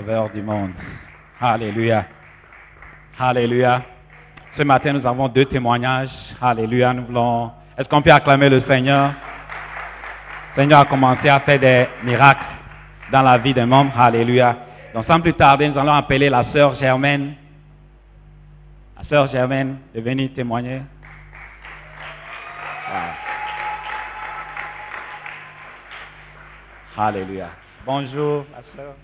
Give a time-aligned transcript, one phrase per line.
[0.00, 0.72] Sauveur du monde.
[1.38, 2.06] Alléluia.
[3.18, 3.82] Alléluia.
[4.56, 6.08] Ce matin, nous avons deux témoignages.
[6.40, 6.94] Alléluia.
[6.94, 7.52] Nous voulons.
[7.76, 9.12] Est-ce qu'on peut acclamer le Seigneur?
[10.56, 12.46] Le Seigneur a commencé à faire des miracles
[13.12, 13.90] dans la vie d'un homme.
[13.94, 14.56] Alléluia.
[14.94, 17.34] Donc, sans plus tarder, nous allons appeler la sœur Germaine.
[18.96, 20.80] La sœur Germaine de venir témoigner.
[26.96, 27.50] Alléluia.
[27.84, 28.94] Bonjour, la sœur.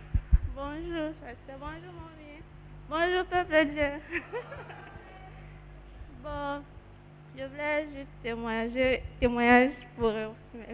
[0.56, 1.58] Bonjour, pasteur.
[1.60, 2.40] Bonjour, mon bien.
[2.88, 3.90] Bonjour, peuple de Dieu.
[6.24, 6.62] bon,
[7.36, 10.12] je voulais juste témoigner, témoignage pour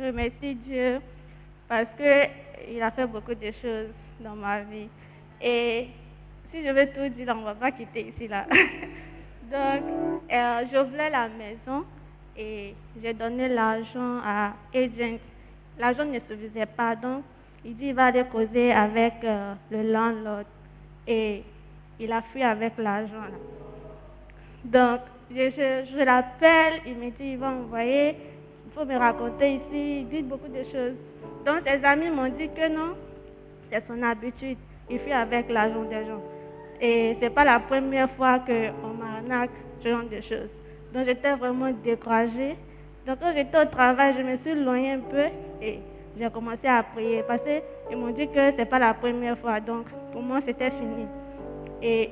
[0.01, 1.01] remercier Dieu
[1.69, 2.29] parce que
[2.71, 4.89] il a fait beaucoup de choses dans ma vie.
[5.41, 5.89] Et
[6.53, 8.47] si je veux tout dire, on ne va pas quitter ici là.
[9.51, 9.83] Donc,
[10.33, 11.85] euh, je voulais la maison
[12.37, 15.19] et j'ai donné l'argent à agent.
[15.77, 17.25] L'argent ne suffisait pas, donc
[17.65, 20.45] il va causer avec euh, le landlord
[21.07, 21.43] et
[22.01, 23.31] il a fui avec l'argent.
[24.65, 25.01] Donc,
[25.31, 28.17] je, je, je l'appelle, il me dit il va envoyer,
[28.67, 30.97] il faut me raconter ici, il dit beaucoup de choses.
[31.47, 32.95] Donc, ses amis m'ont dit que non,
[33.71, 34.59] c'est son habitude,
[34.91, 36.23] il fuit avec l'argent des gens.
[36.81, 39.51] Et c'est pas la première fois qu'on m'arnaque
[39.83, 40.51] ce genre de choses.
[40.93, 42.57] Donc, j'étais vraiment découragée.
[43.07, 45.25] Donc, quand j'étais au travail, je me suis éloignée un peu
[45.61, 45.79] et
[46.19, 49.61] j'ai commencé à prier parce qu'ils m'ont dit que c'est pas la première fois.
[49.61, 51.07] Donc, pour moi, c'était fini.
[51.83, 52.11] Et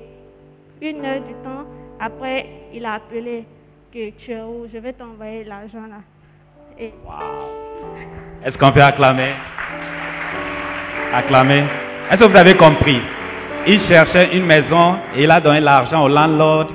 [0.81, 1.65] une heure du temps,
[2.00, 3.44] après, il a appelé
[3.93, 6.00] que tu es où, je vais t'envoyer l'argent là.
[6.78, 9.34] Est-ce qu'on peut acclamer?
[11.12, 11.65] Acclamer.
[12.10, 13.00] Est-ce que vous avez compris?
[13.66, 16.69] Il cherchait une maison et il a donné l'argent au landlord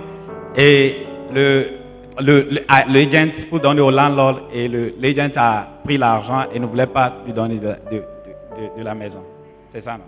[0.55, 1.84] et le
[2.19, 6.59] le, le, ah, l'agent pour donner au landlord et le, l'agent a pris l'argent et
[6.59, 9.23] ne voulait pas lui donner de, de, de, de la maison.
[9.73, 10.05] C'est ça, non?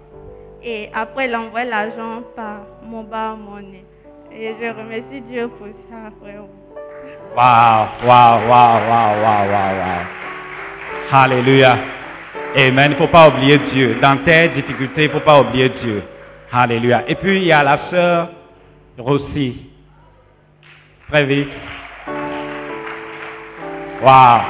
[0.63, 3.83] Et après, il envoie l'argent par mon bas monnaie.
[4.31, 6.49] Et je remercie Dieu pour ça, vraiment.
[7.35, 10.03] Wow, wow, wow, wow, wow, wow, wow.
[11.11, 11.73] Alléluia.
[12.55, 12.91] Amen.
[12.91, 13.97] Il ne faut pas oublier Dieu.
[14.01, 16.03] Dans tes difficultés, il ne faut pas oublier Dieu.
[16.51, 17.03] Alléluia.
[17.07, 18.29] Et puis, il y a la sœur
[18.97, 19.69] Rossi.
[21.09, 21.49] Très vite.
[23.99, 24.41] Wow.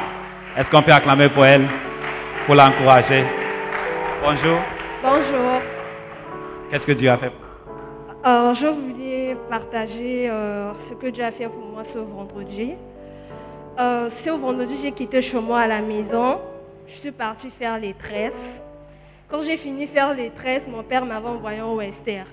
[0.57, 1.69] Est-ce qu'on peut acclamer pour elle,
[2.45, 3.23] pour l'encourager?
[4.21, 4.59] Bonjour.
[5.01, 5.61] Bonjour.
[6.69, 7.31] Qu'est-ce que Dieu a fait?
[8.25, 12.73] Alors, je voulais partager euh, ce que Dieu a fait pour moi ce vendredi.
[13.79, 16.41] Euh, ce vendredi, j'ai quitté chez moi à la maison.
[16.89, 18.33] Je suis partie faire les tresses.
[19.29, 22.23] Quand j'ai fini de faire les tresses, mon père m'avait envoyé au Wester.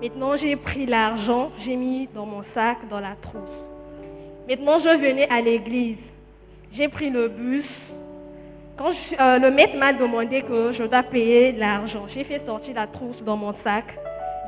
[0.00, 3.42] Maintenant, j'ai pris l'argent, j'ai mis dans mon sac, dans la trousse.
[4.48, 5.98] Maintenant, je venais à l'église.
[6.74, 7.66] J'ai pris le bus.
[8.78, 12.74] Quand je- euh, le maître m'a demandé que je dois payer l'argent, j'ai fait sortir
[12.74, 13.84] la trousse dans mon sac.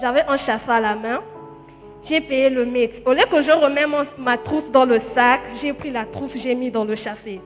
[0.01, 1.21] J'avais un chasseur à la main.
[2.09, 2.95] J'ai payé le maître.
[3.07, 3.87] Au lieu que je remets
[4.19, 7.41] ma trousse dans le sac, j'ai pris la trousse, j'ai mis dans le chassé.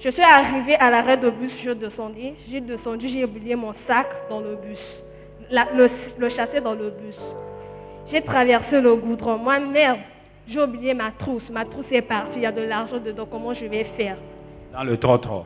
[0.00, 2.34] Je suis arrivée à l'arrêt de bus, je descendais.
[2.50, 4.78] J'ai descendu, j'ai oublié mon sac dans le bus.
[5.50, 5.88] Le,
[6.18, 7.16] le chassé dans le bus.
[8.10, 9.36] J'ai traversé le goudron.
[9.36, 10.00] Moi, merde,
[10.50, 11.48] j'ai oublié ma trousse.
[11.50, 13.26] Ma trousse est partie, il y a de l'argent dedans.
[13.30, 14.16] Comment je vais faire?
[14.72, 15.44] Dans le trottoir.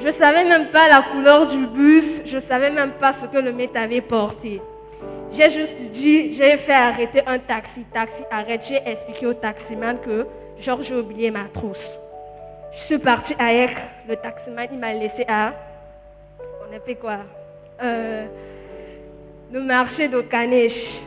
[0.00, 2.04] Je ne savais même pas la couleur du bus.
[2.26, 4.60] Je ne savais même pas ce que le maître avait porté.
[5.36, 7.84] J'ai juste dit, j'ai fait arrêter un taxi.
[7.92, 8.60] Taxi, arrête.
[8.68, 10.26] J'ai expliqué au taximan que,
[10.60, 11.76] genre, j'ai oublié ma trousse.
[12.72, 13.70] Je suis partie avec
[14.08, 14.66] le taximan.
[14.72, 15.52] Il m'a laissé à,
[16.68, 17.18] on appelle quoi?
[17.82, 18.26] Euh,
[19.52, 21.00] Le marché de Canèche.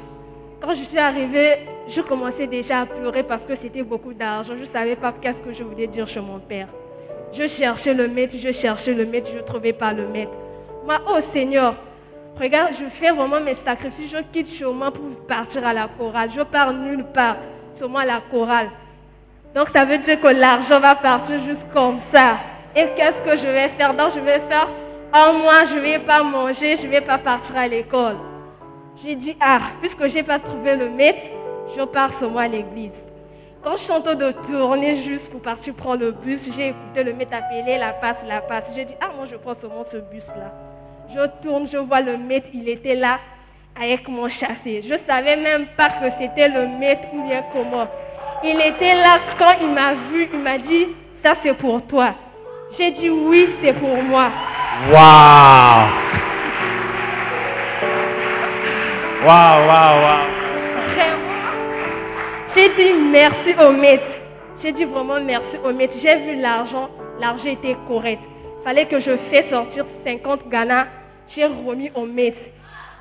[0.61, 4.53] Quand je suis arrivée, je commençais déjà à pleurer parce que c'était beaucoup d'argent.
[4.55, 6.67] Je ne savais pas qu'est-ce que je voulais dire chez mon père.
[7.33, 10.31] Je cherchais le maître, je cherchais le maître, je ne trouvais pas le maître.
[10.85, 11.75] Moi, oh Seigneur,
[12.39, 14.11] regarde, je fais vraiment mes sacrifices.
[14.11, 16.29] Je quitte chez moi pour partir à la chorale.
[16.35, 17.37] Je pars nulle part,
[17.79, 18.69] seulement à la chorale.
[19.55, 22.37] Donc ça veut dire que l'argent va partir juste comme ça.
[22.75, 23.93] Et qu'est-ce que je vais faire?
[23.93, 24.67] Donc je vais faire
[25.13, 28.17] un mois, je ne vais pas manger, je ne vais pas partir à l'école.
[29.03, 31.19] J'ai dit, ah, puisque je n'ai pas trouvé le maître,
[31.75, 32.91] je pars seulement à l'église.
[33.63, 37.03] Quand je suis en train de tourner juste pour partir prendre le bus, j'ai écouté
[37.03, 38.63] le maître appeler la passe, la passe.
[38.75, 40.51] J'ai dit, ah, moi je prends seulement ce bus-là.
[41.13, 43.19] Je tourne, je vois le maître, il était là
[43.81, 44.83] avec mon chassé.
[44.87, 47.87] Je ne savais même pas que c'était le maître ou bien comment.
[48.43, 50.87] Il était là quand il m'a vu, il m'a dit,
[51.23, 52.13] ça c'est pour toi.
[52.77, 54.29] J'ai dit oui, c'est pour moi.
[54.91, 55.89] Waouh
[59.25, 60.37] Waouh, waouh, waouh.
[62.57, 64.07] J'ai dit merci au maître.
[64.63, 65.93] J'ai dit vraiment merci au maître.
[66.01, 66.89] J'ai vu l'argent,
[67.19, 68.19] l'argent était correct.
[68.63, 70.87] Fallait que je fasse sortir 50 Ghana.
[71.35, 72.39] J'ai remis au maître.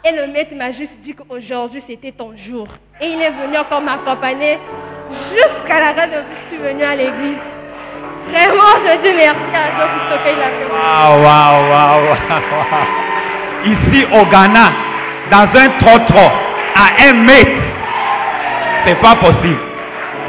[0.05, 2.69] Et le maître m'a juste dit qu'aujourd'hui c'était ton jour.
[3.01, 4.59] Et il est venu encore m'accompagner
[5.33, 7.39] jusqu'à la reine de je suis venu à l'église.
[8.29, 10.69] Vraiment, je dis merci à Dieu pour ce qu'il a fait.
[13.71, 14.67] Ici au Ghana,
[15.31, 16.33] dans un trottoir,
[16.77, 17.56] à un mètre,
[18.87, 19.59] c'est pas possible.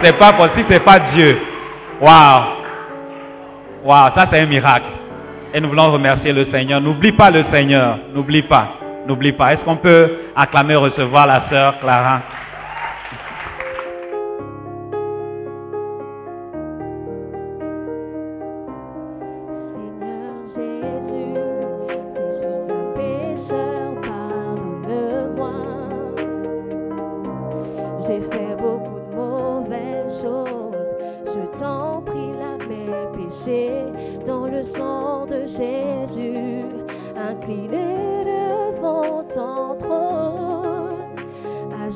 [0.01, 1.37] C'est pas possible, c'est pas Dieu.
[2.01, 2.43] Waouh.
[3.85, 4.85] Waouh, ça c'est un miracle.
[5.53, 6.81] Et nous voulons remercier le Seigneur.
[6.81, 7.99] N'oublie pas le Seigneur.
[8.13, 8.67] N'oublie pas.
[9.07, 9.53] N'oublie pas.
[9.53, 12.21] Est-ce qu'on peut acclamer, recevoir la sœur Clara?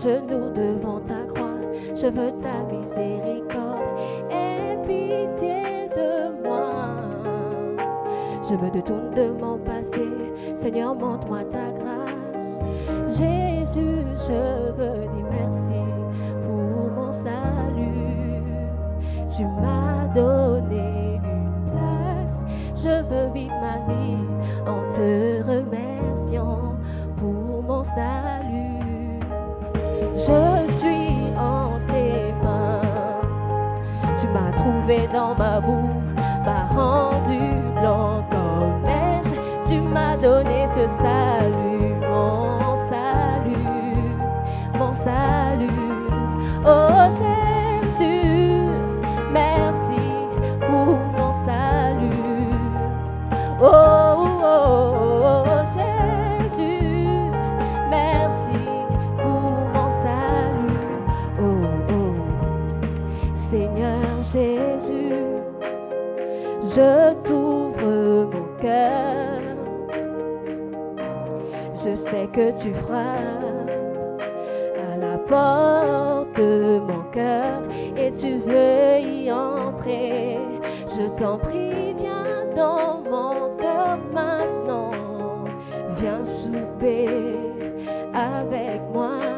[0.04, 1.60] Genoux devant ta croix,
[1.96, 3.92] je veux ta miséricorde
[4.32, 6.12] et pitié de
[6.44, 6.90] moi.
[8.50, 10.08] Je me détourne de mon passé,
[10.64, 12.18] Seigneur, montre-moi ta grâce.
[13.18, 15.84] Jésus, je veux dire merci
[16.46, 18.44] pour mon salut.
[19.38, 20.41] Tu m'as donné
[35.12, 35.91] dans ma boue,
[86.02, 87.06] Viens souper
[88.12, 89.31] avec moi.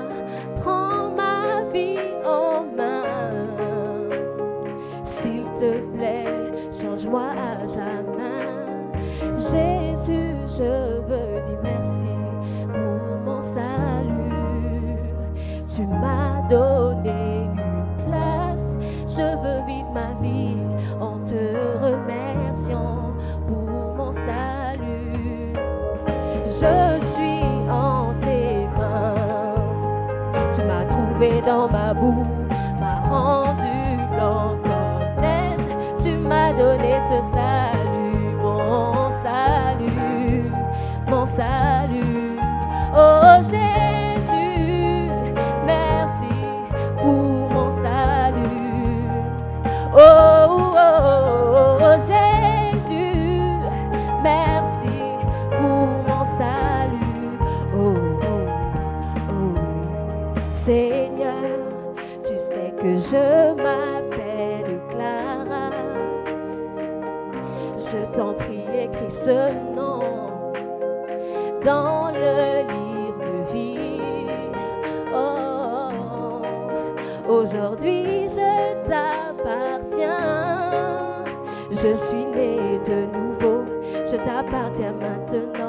[82.35, 83.63] De nouveau.
[84.11, 85.62] Je t'appartiens maintenant.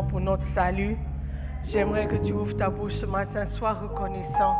[0.00, 0.96] Pour notre salut.
[1.68, 4.54] J'aimerais que tu ouvres ta bouche ce matin, sois reconnaissant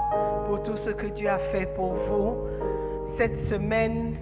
[0.46, 2.36] pour tout ce que Dieu a fait pour vous.
[3.16, 4.14] Cette semaine,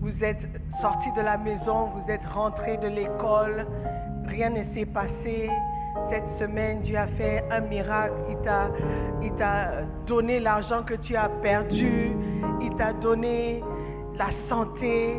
[0.00, 0.42] vous êtes
[0.82, 3.66] sortis de la maison, vous êtes rentrés de l'école,
[4.26, 5.48] rien ne s'est passé.
[6.10, 8.14] Cette semaine, Dieu a fait un miracle.
[9.22, 9.70] Il t'a
[10.06, 12.12] donné l'argent que tu as perdu.
[12.60, 13.62] Il t'a donné
[14.16, 15.14] la santé.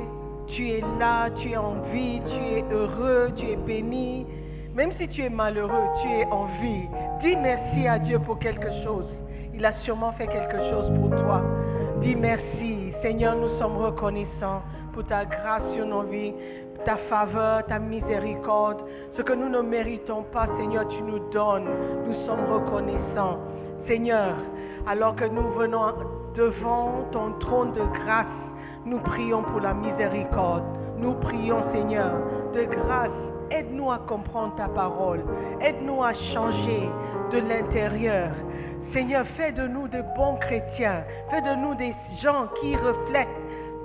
[0.47, 4.25] Tu es là, tu es en vie, tu es heureux, tu es béni.
[4.75, 6.87] Même si tu es malheureux, tu es en vie.
[7.21, 9.05] Dis merci à Dieu pour quelque chose.
[9.53, 11.41] Il a sûrement fait quelque chose pour toi.
[12.01, 12.93] Dis merci.
[13.01, 14.61] Seigneur, nous sommes reconnaissants
[14.93, 16.33] pour ta grâce sur nos vies,
[16.85, 18.81] ta faveur, ta miséricorde.
[19.15, 21.67] Ce que nous ne méritons pas, Seigneur, tu nous donnes.
[22.07, 23.39] Nous sommes reconnaissants.
[23.87, 24.35] Seigneur,
[24.87, 25.93] alors que nous venons
[26.35, 28.27] devant ton trône de grâce,
[28.85, 30.63] nous prions pour la miséricorde.
[30.97, 32.13] Nous prions, Seigneur,
[32.53, 33.28] de grâce.
[33.51, 35.23] Aide-nous à comprendre ta parole.
[35.61, 36.89] Aide-nous à changer
[37.31, 38.29] de l'intérieur.
[38.93, 41.03] Seigneur, fais de nous de bons chrétiens.
[41.29, 43.27] Fais de nous des gens qui reflètent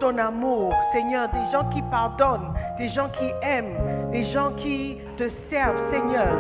[0.00, 0.73] ton amour.
[0.92, 5.80] Seigneur, des gens qui pardonnent, des gens qui aiment, des gens qui te servent.
[5.90, 6.37] Seigneur,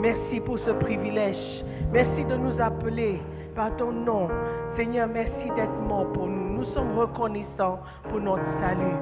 [0.00, 1.64] merci pour ce privilège.
[1.92, 3.20] Merci de nous appeler
[3.54, 4.28] par ton nom.
[4.76, 6.58] Seigneur, merci d'être mort pour nous.
[6.58, 7.78] Nous sommes reconnaissants
[8.10, 8.96] pour notre salut.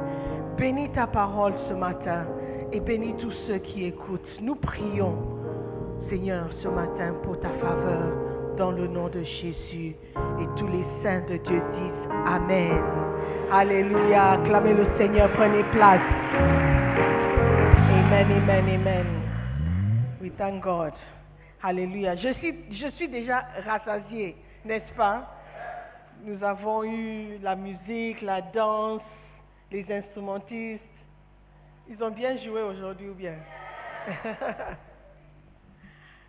[0.58, 2.24] Bénis ta parole ce matin
[2.72, 4.40] et bénis tous ceux qui écoutent.
[4.40, 5.16] Nous prions,
[6.08, 9.94] Seigneur, ce matin pour ta faveur dans le nom de Jésus.
[10.16, 12.80] Et tous les saints de Dieu disent Amen.
[13.50, 14.32] Alléluia.
[14.32, 15.30] Acclamez le Seigneur.
[15.32, 16.00] Prenez place.
[17.90, 19.06] Amen, amen, amen.
[20.20, 20.92] We thank God.
[21.62, 22.16] Alléluia.
[22.16, 25.28] Je suis, je suis déjà rassasié, n'est-ce pas?
[26.24, 29.02] Nous avons eu la musique, la danse,
[29.70, 30.91] les instrumentistes.
[31.88, 33.34] Ils ont bien joué aujourd'hui ou bien?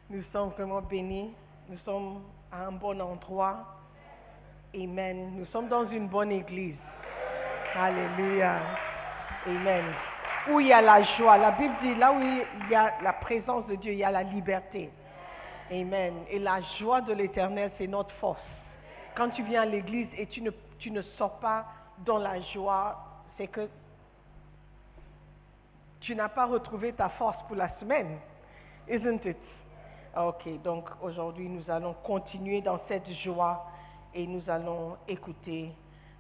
[0.10, 1.34] Nous sommes vraiment bénis.
[1.70, 3.66] Nous sommes à un bon endroit.
[4.76, 5.34] Amen.
[5.38, 6.76] Nous sommes dans une bonne église.
[7.76, 8.60] Alléluia.
[9.46, 9.86] Amen.
[10.50, 11.38] Où il y a la joie.
[11.38, 14.12] La Bible dit, là où il y a la présence de Dieu, il y a
[14.12, 14.90] la liberté.
[15.72, 16.14] Amen.
[16.30, 18.44] Et la joie de l'éternel, c'est notre force.
[19.16, 21.66] Quand tu viens à l'église et tu ne, tu ne sors pas
[22.00, 22.98] dans la joie,
[23.38, 23.70] c'est que
[26.04, 28.20] tu n'as pas retrouvé ta force pour la semaine.
[28.90, 29.38] Isn't it?
[30.16, 33.66] Ok, donc aujourd'hui nous allons continuer dans cette joie
[34.14, 35.72] et nous allons écouter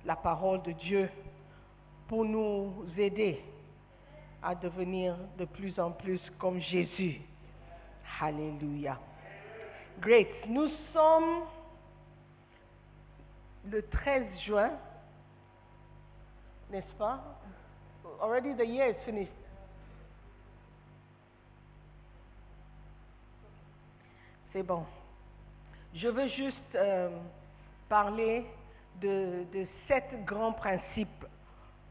[0.05, 1.09] la parole de Dieu
[2.07, 3.43] pour nous aider
[4.41, 7.21] à devenir de plus en plus comme Jésus.
[8.21, 8.97] Alléluia.
[9.99, 10.29] Great.
[10.47, 11.43] Nous sommes
[13.69, 14.71] le 13 juin,
[16.71, 17.21] n'est-ce pas?
[18.21, 19.42] Already the year is finished.
[24.53, 24.85] C'est bon.
[25.95, 27.09] Je veux juste euh,
[27.89, 28.45] parler
[29.01, 31.25] de, de sept grands principes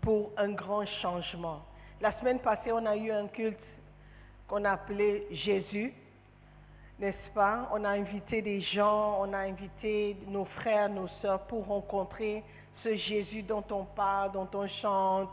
[0.00, 1.62] pour un grand changement.
[2.00, 3.58] La semaine passée, on a eu un culte
[4.46, 5.92] qu'on a appelé Jésus,
[7.00, 7.68] n'est-ce pas?
[7.72, 12.44] On a invité des gens, on a invité nos frères, nos sœurs pour rencontrer
[12.84, 15.32] ce Jésus dont on parle, dont on chante.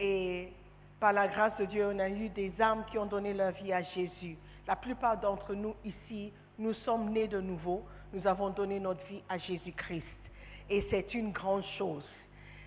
[0.00, 0.52] Et
[0.98, 3.72] par la grâce de Dieu, on a eu des âmes qui ont donné leur vie
[3.72, 4.36] à Jésus.
[4.66, 9.22] La plupart d'entre nous ici, nous sommes nés de nouveau, nous avons donné notre vie
[9.28, 10.04] à Jésus-Christ.
[10.70, 12.06] Et c'est une grande chose.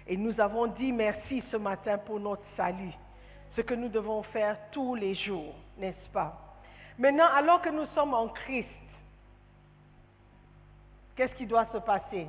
[0.08, 2.93] Et nous avons dit merci ce matin pour notre salut,
[3.55, 6.38] ce que nous devons faire tous les jours, n'est-ce pas?
[6.98, 8.67] Maintenant, alors que nous sommes en Christ,
[11.15, 12.27] qu'est-ce qui doit se passer?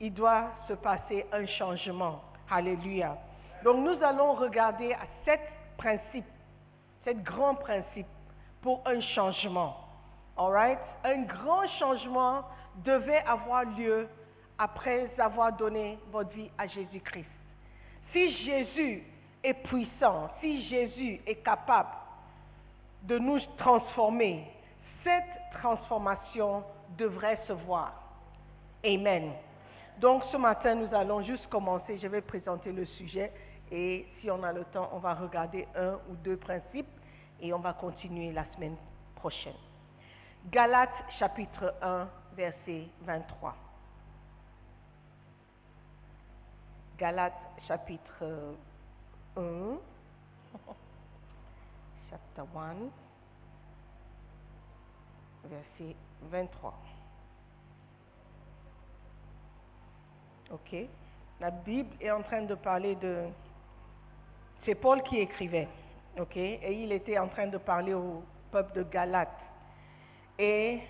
[0.00, 2.22] Il doit se passer un changement.
[2.50, 3.16] Alléluia.
[3.64, 5.40] Donc nous allons regarder à sept
[5.76, 6.24] principes,
[7.04, 8.06] sept grands principes
[8.60, 9.85] pour un changement.
[10.36, 10.78] All right?
[11.04, 12.44] Un grand changement
[12.84, 14.08] devait avoir lieu
[14.58, 17.28] après avoir donné votre vie à Jésus-Christ.
[18.12, 19.02] Si Jésus
[19.42, 21.90] est puissant, si Jésus est capable
[23.02, 24.50] de nous transformer,
[25.04, 26.64] cette transformation
[26.98, 27.92] devrait se voir.
[28.84, 29.32] Amen.
[29.98, 31.98] Donc ce matin, nous allons juste commencer.
[31.98, 33.32] Je vais présenter le sujet
[33.70, 36.88] et si on a le temps, on va regarder un ou deux principes
[37.40, 38.76] et on va continuer la semaine
[39.16, 39.65] prochaine.
[40.50, 43.54] Galates chapitre 1, verset 23.
[46.98, 47.32] Galates
[47.66, 48.54] chapitre
[49.36, 49.42] 1,
[52.08, 52.74] chapter 1,
[55.48, 55.96] verset
[56.30, 56.74] 23.
[60.52, 60.76] Ok.
[61.40, 63.26] La Bible est en train de parler de...
[64.64, 65.68] C'est Paul qui écrivait.
[66.18, 66.36] Ok.
[66.36, 69.45] Et il était en train de parler au peuple de Galate.
[70.38, 70.80] Et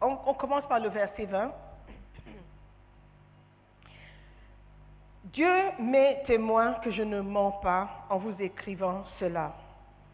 [0.00, 1.52] on, commence par le verset 20.
[5.24, 9.54] Dieu m'est témoin que je ne mens pas en vous écrivant cela.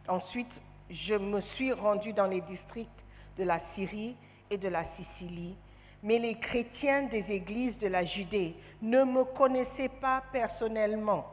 [0.08, 0.50] Ensuite,
[0.90, 2.90] je me suis rendu dans les districts
[3.38, 4.16] de la Syrie
[4.50, 5.56] et de la Sicilie,
[6.02, 11.26] mais les chrétiens des églises de la Judée ne me connaissaient pas personnellement.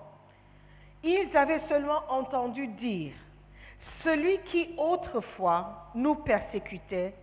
[1.04, 3.14] Ils avaient seulement entendu dire,
[4.04, 7.14] celui qui autrefois nous persécutait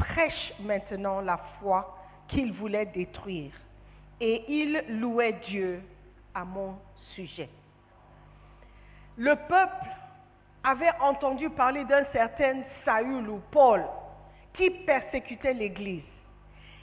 [0.00, 1.96] prêche maintenant la foi
[2.28, 3.52] qu'il voulait détruire.
[4.20, 5.82] Et ils louaient Dieu
[6.34, 6.76] à mon
[7.14, 7.48] sujet.
[9.16, 9.86] Le peuple
[10.64, 13.84] avait entendu parler d'un certain Saül ou Paul
[14.54, 16.02] qui persécutait l'Église.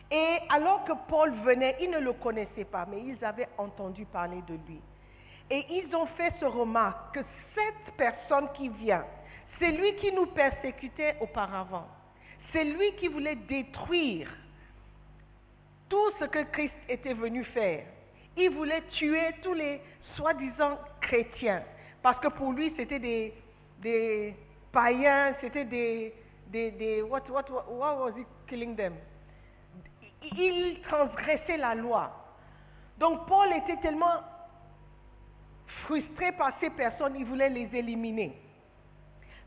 [0.10, 4.42] Et alors que Paul venait, ils ne le connaissaient pas, mais ils avaient entendu parler
[4.48, 4.80] de lui.
[5.50, 9.06] Et ils ont fait ce remarque que cette personne qui vient,
[9.60, 11.88] c'est lui qui nous persécutait auparavant.
[12.52, 14.30] C'est lui qui voulait détruire
[15.90, 17.86] tout ce que Christ était venu faire.
[18.36, 19.82] Il voulait tuer tous les
[20.16, 21.64] soi-disant chrétiens.
[22.02, 24.36] Parce que pour lui, c'était des,
[24.72, 28.94] païens, c'était des what, what, what was he killing them?
[30.22, 32.12] Il transgressait la loi.
[32.98, 34.24] Donc Paul était tellement
[35.86, 38.36] frustré par ces personnes, il voulait les éliminer.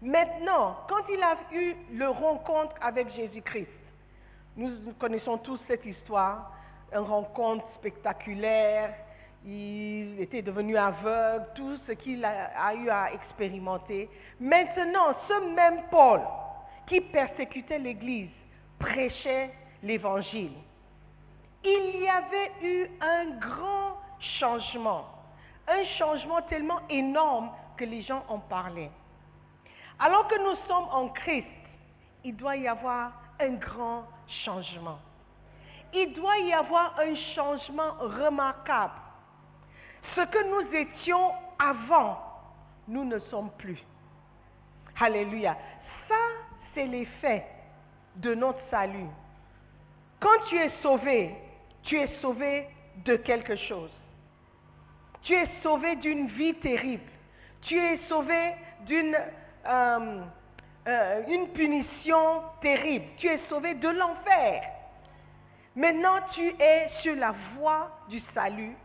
[0.03, 3.69] Maintenant, quand il a eu le rencontre avec Jésus-Christ,
[4.57, 6.53] nous connaissons tous cette histoire,
[6.93, 8.95] une rencontre spectaculaire,
[9.45, 14.09] il était devenu aveugle, tout ce qu'il a, a eu à expérimenter.
[14.39, 16.21] Maintenant, ce même Paul
[16.87, 18.31] qui persécutait l'Église
[18.79, 19.51] prêchait
[19.83, 20.53] l'Évangile.
[21.65, 23.97] Il y avait eu un grand
[24.39, 25.05] changement,
[25.69, 28.91] un changement tellement énorme que les gens en parlaient.
[30.01, 31.47] Alors que nous sommes en Christ,
[32.25, 34.07] il doit y avoir un grand
[34.45, 34.99] changement.
[35.93, 38.95] Il doit y avoir un changement remarquable.
[40.15, 42.19] Ce que nous étions avant,
[42.89, 43.79] nous ne sommes plus.
[44.99, 45.57] Alléluia.
[46.09, 46.15] Ça,
[46.75, 47.45] c'est l'effet
[48.17, 49.09] de notre salut.
[50.19, 51.35] Quand tu es sauvé,
[51.83, 52.69] tu es sauvé
[53.05, 53.91] de quelque chose.
[55.23, 57.11] Tu es sauvé d'une vie terrible.
[57.63, 58.55] Tu es sauvé
[58.87, 59.17] d'une
[59.67, 60.23] euh,
[60.89, 63.07] euh, une punition terrible.
[63.19, 64.63] Tu es sauvé de l'enfer.
[65.77, 68.77] Maintenant, tu es sur la voie du salut.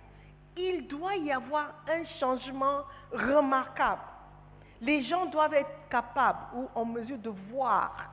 [0.57, 4.01] Il doit y avoir un changement remarquable.
[4.81, 8.11] Les gens doivent être capables ou en mesure de voir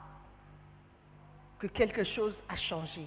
[1.59, 3.07] que quelque chose a changé.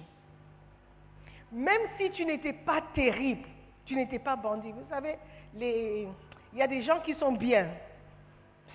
[1.52, 3.46] Même si tu n'étais pas terrible,
[3.84, 4.72] tu n'étais pas bandit.
[4.72, 5.18] Vous savez,
[5.58, 6.08] il
[6.54, 7.68] y a des gens qui sont bien.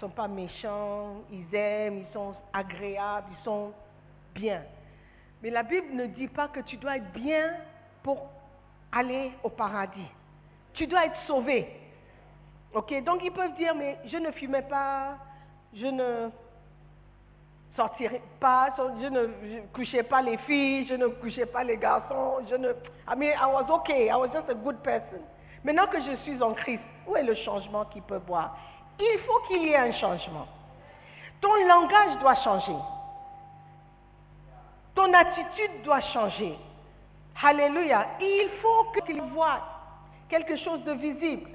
[0.02, 3.72] Sont pas méchants, ils aiment, ils sont agréables, ils sont
[4.34, 4.64] bien.
[5.44, 7.54] Mais la Bible ne dit pas que tu dois être bien
[8.02, 8.28] pour
[8.92, 10.10] aller au paradis.
[10.74, 11.68] Tu dois être sauvé.
[12.74, 15.18] Ok, donc ils peuvent dire, mais je ne fumais pas,
[15.72, 16.32] je ne
[17.76, 22.56] sortirais pas, je ne couchais pas les filles, je ne couchais pas les garçons, je
[22.56, 22.70] ne...
[23.08, 25.22] I mean, I was okay, I was just a good person.
[25.64, 28.58] Maintenant que je suis en Christ, où est le changement qu'ils peuvent voir?
[29.00, 30.48] Il faut qu'il y ait un changement.
[31.40, 32.76] Ton langage doit changer.
[34.94, 36.58] Ton attitude doit changer.
[37.42, 38.08] Alléluia.
[38.20, 39.60] Il faut que tu vois
[40.30, 41.50] quelque chose de visible.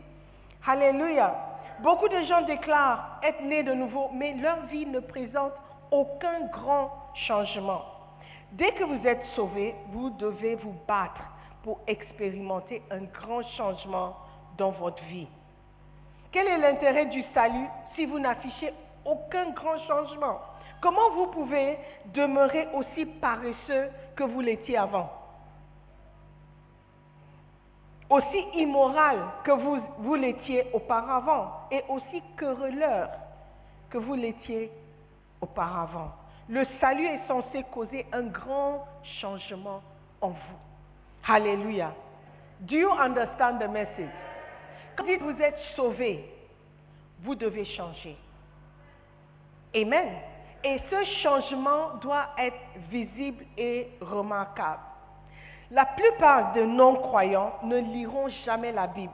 [0.67, 1.35] Alléluia.
[1.81, 5.53] Beaucoup de gens déclarent être nés de nouveau, mais leur vie ne présente
[5.91, 7.83] aucun grand changement.
[8.53, 11.23] Dès que vous êtes sauvé, vous devez vous battre
[11.63, 14.17] pour expérimenter un grand changement
[14.57, 15.29] dans votre vie.
[16.37, 18.71] Quel est l'intérêt du salut si vous n'affichez
[19.07, 20.39] aucun grand changement?
[20.83, 21.79] Comment vous pouvez
[22.13, 25.11] demeurer aussi paresseux que vous l'étiez avant?
[28.11, 33.09] Aussi immoral que vous, vous l'étiez auparavant et aussi querelleur
[33.89, 34.71] que vous l'étiez
[35.41, 36.11] auparavant.
[36.51, 38.87] Le salut est censé causer un grand
[39.23, 39.81] changement
[40.21, 40.59] en vous.
[41.27, 41.95] Alléluia.
[42.61, 44.13] Do you understand the message?
[44.99, 46.25] Vous êtes sauvé,
[47.21, 48.17] vous devez changer.
[49.75, 50.09] Amen.
[50.65, 52.57] Et ce changement doit être
[52.91, 54.81] visible et remarquable.
[55.71, 59.13] La plupart des non-croyants ne liront jamais la Bible.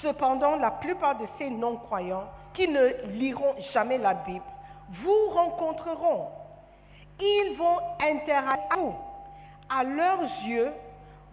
[0.00, 4.44] Cependant, la plupart de ces non-croyants qui ne liront jamais la Bible
[4.90, 6.28] vous rencontreront.
[7.20, 8.94] Ils vont interagir avec vous.
[9.68, 10.72] À leurs yeux,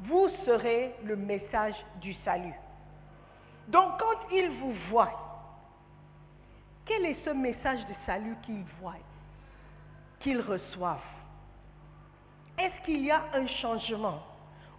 [0.02, 2.54] vous serez le message du salut.
[3.70, 5.14] Donc quand ils vous voient,
[6.86, 8.96] quel est ce message de salut qu'ils voient,
[10.20, 10.98] qu'ils reçoivent
[12.58, 14.24] Est-ce qu'il y a un changement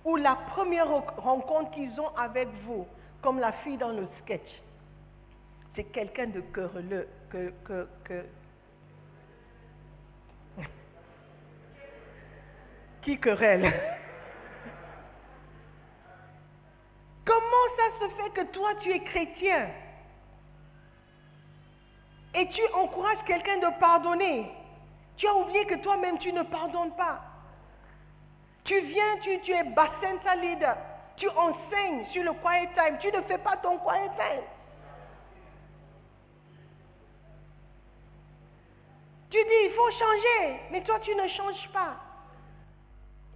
[0.04, 2.84] Ou la première rencontre qu'ils ont avec vous,
[3.22, 4.60] comme la fille dans le sketch,
[5.76, 7.52] c'est quelqu'un de querelleux, que,
[13.02, 13.72] qui querelle?
[17.24, 19.68] Comment ça se fait que toi tu es chrétien
[22.34, 24.50] et tu encourages quelqu'un de pardonner
[25.16, 27.20] Tu as oublié que toi-même tu ne pardonnes pas.
[28.64, 30.76] Tu viens, tu, es Bacenta leader,
[31.16, 34.44] tu enseignes sur le quiet time, tu ne fais pas ton quiet time.
[39.30, 41.96] Tu dis, il faut changer, mais toi tu ne changes pas.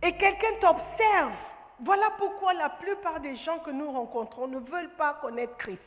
[0.03, 1.33] Et quelqu'un t'observe.
[1.81, 5.81] Voilà pourquoi la plupart des gens que nous rencontrons ne veulent pas connaître Christ.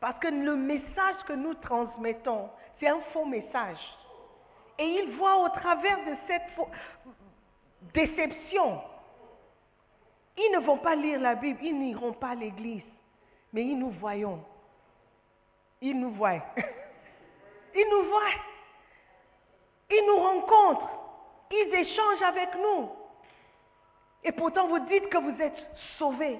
[0.00, 3.78] Parce que le message que nous transmettons, c'est un faux message.
[4.78, 6.68] Et ils voient au travers de cette faux-
[7.92, 8.80] déception.
[10.36, 12.84] Ils ne vont pas lire la Bible, ils n'iront pas à l'église.
[13.52, 14.40] Mais ils nous voyons.
[15.80, 16.40] Ils nous voient.
[17.74, 18.34] Ils nous voient.
[19.90, 20.90] Ils nous rencontrent.
[21.50, 22.90] Ils échangent avec nous.
[24.24, 25.66] Et pourtant, vous dites que vous êtes
[25.98, 26.38] sauvés.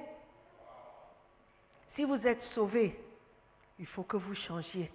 [1.95, 2.99] Si vous êtes sauvés,
[3.79, 4.91] il faut que vous changiez.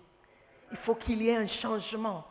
[0.71, 2.23] Il faut qu'il y ait un changement.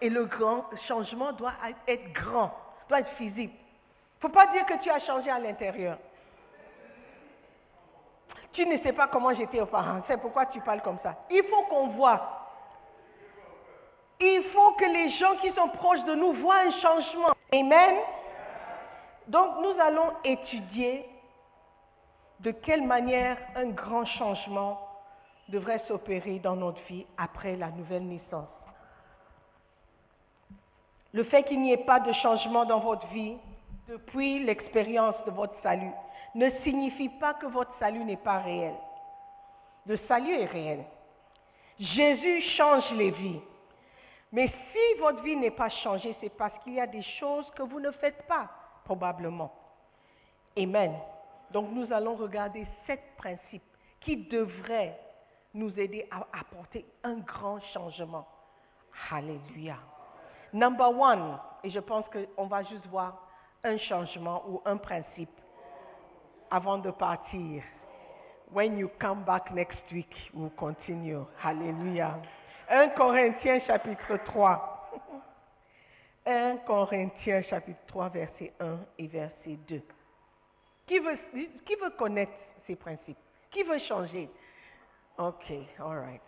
[0.00, 1.54] Et le grand changement doit
[1.86, 2.54] être grand,
[2.88, 3.52] doit être physique.
[3.52, 5.98] Il ne faut pas dire que tu as changé à l'intérieur.
[8.52, 11.16] Tu ne sais pas comment j'étais auparavant, c'est pourquoi tu parles comme ça.
[11.30, 12.46] Il faut qu'on voit.
[14.20, 17.28] Il faut que les gens qui sont proches de nous voient un changement.
[17.52, 17.96] Amen.
[19.28, 21.04] Donc nous allons étudier
[22.40, 24.80] de quelle manière un grand changement
[25.48, 28.48] devrait s'opérer dans notre vie après la nouvelle naissance.
[31.12, 33.36] Le fait qu'il n'y ait pas de changement dans votre vie
[33.88, 35.92] depuis l'expérience de votre salut
[36.34, 38.74] ne signifie pas que votre salut n'est pas réel.
[39.86, 40.84] Le salut est réel.
[41.78, 43.40] Jésus change les vies.
[44.32, 47.62] Mais si votre vie n'est pas changée, c'est parce qu'il y a des choses que
[47.62, 48.50] vous ne faites pas,
[48.88, 49.52] probablement.
[50.56, 50.94] Amen.
[51.50, 53.62] Donc nous allons regarder sept principes
[54.00, 54.98] qui devraient
[55.52, 58.26] nous aider à apporter un grand changement.
[59.10, 59.76] Alléluia.
[60.54, 63.20] Number one, et je pense qu'on va juste voir
[63.62, 65.36] un changement ou un principe
[66.50, 67.62] avant de partir.
[68.50, 71.26] When you come back next week, we'll continue.
[71.44, 72.18] Alléluia.
[72.70, 74.77] 1 Corinthiens chapitre 3.
[76.28, 79.82] 1 Corinthiens chapitre 3, verset 1 et verset 2.
[80.86, 81.18] Qui veut,
[81.64, 82.32] qui veut connaître
[82.66, 83.16] ces principes?
[83.50, 84.28] Qui veut changer?
[85.16, 86.20] Ok, all right.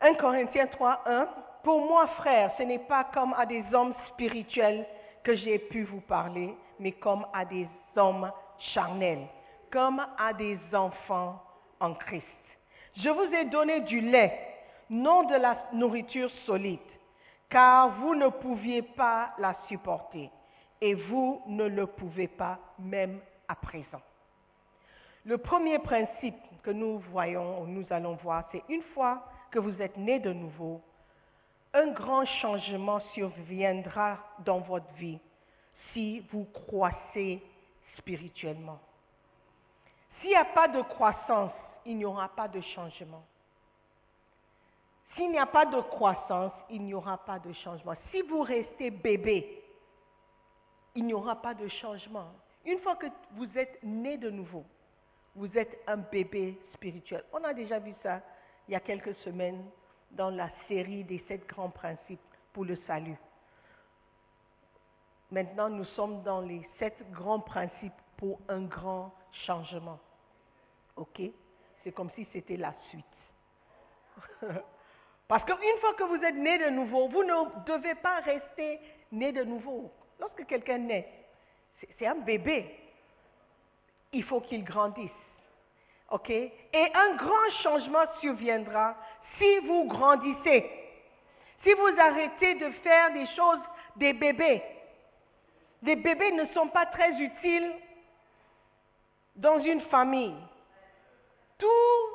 [0.00, 1.28] 1 Corinthiens 3, 1.
[1.64, 4.86] Pour moi, frère, ce n'est pas comme à des hommes spirituels
[5.24, 9.26] que j'ai pu vous parler, mais comme à des hommes charnels,
[9.72, 11.42] comme à des enfants
[11.80, 12.24] en Christ.
[12.96, 14.53] Je vous ai donné du lait,
[14.90, 16.78] non de la nourriture solide,
[17.48, 20.30] car vous ne pouviez pas la supporter,
[20.80, 24.02] et vous ne le pouvez pas même à présent.
[25.24, 29.96] Le premier principe que nous voyons, nous allons voir, c'est une fois que vous êtes
[29.96, 30.82] né de nouveau,
[31.72, 35.18] un grand changement surviendra dans votre vie
[35.92, 37.42] si vous croissez
[37.96, 38.78] spirituellement.
[40.20, 41.52] S'il n'y a pas de croissance,
[41.84, 43.24] il n'y aura pas de changement.
[45.14, 47.94] S'il n'y a pas de croissance, il n'y aura pas de changement.
[48.10, 49.62] Si vous restez bébé,
[50.94, 52.32] il n'y aura pas de changement.
[52.64, 54.64] Une fois que vous êtes né de nouveau,
[55.34, 57.24] vous êtes un bébé spirituel.
[57.32, 58.20] On a déjà vu ça
[58.68, 59.64] il y a quelques semaines
[60.12, 62.20] dans la série des sept grands principes
[62.52, 63.16] pour le salut.
[65.30, 69.12] Maintenant, nous sommes dans les sept grands principes pour un grand
[69.46, 69.98] changement.
[70.96, 71.22] OK?
[71.82, 73.04] C'est comme si c'était la suite.
[75.28, 78.78] Parce qu'une fois que vous êtes né de nouveau, vous ne devez pas rester
[79.10, 79.90] né de nouveau.
[80.20, 81.08] Lorsque quelqu'un naît,
[81.98, 82.78] c'est un bébé.
[84.12, 85.10] Il faut qu'il grandisse.
[86.10, 86.30] OK?
[86.30, 88.94] Et un grand changement surviendra
[89.38, 90.70] si vous grandissez.
[91.62, 93.60] Si vous arrêtez de faire des choses
[93.96, 94.62] des bébés.
[95.82, 97.72] Des bébés ne sont pas très utiles
[99.36, 100.36] dans une famille.
[101.58, 102.13] Tout